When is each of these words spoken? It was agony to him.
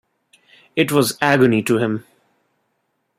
It 0.75 0.91
was 0.91 1.15
agony 1.21 1.61
to 1.61 1.77
him. 1.77 2.05